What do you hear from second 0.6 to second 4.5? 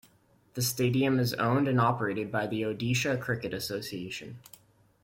stadium is owned and operated by the Odisha Cricket Association.